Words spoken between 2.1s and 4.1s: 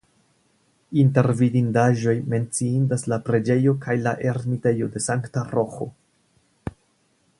menciindas la preĝejo kaj